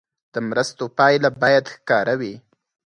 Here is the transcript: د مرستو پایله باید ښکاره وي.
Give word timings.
د 0.33 0.35
مرستو 0.49 0.83
پایله 0.97 1.29
باید 1.41 1.65
ښکاره 1.73 2.13
وي. 2.19 2.33